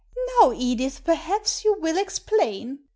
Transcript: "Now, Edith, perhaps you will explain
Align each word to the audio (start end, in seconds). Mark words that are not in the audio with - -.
"Now, 0.41 0.51
Edith, 0.55 1.03
perhaps 1.03 1.63
you 1.63 1.77
will 1.79 1.95
explain 1.95 2.79